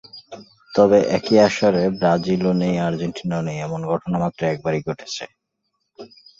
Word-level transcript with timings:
তবে 0.73 0.97
একই 1.17 1.37
আসরে 1.47 1.83
ব্রাজিলও 1.97 2.51
নেই 2.61 2.75
আর্জেন্টিনাও 2.87 3.45
নেই—এমন 3.47 3.81
ঘটনা 3.91 4.17
মাত্র 4.23 4.41
একবারই 4.47 4.81
ঘটেছে। 4.87 5.23